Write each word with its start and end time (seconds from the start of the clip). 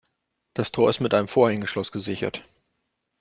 Das 0.55 0.71
Tor 0.71 0.89
ist 0.89 0.99
mit 0.99 1.13
einem 1.13 1.27
Vorhängeschloss 1.27 1.91
gesichert. 1.91 2.41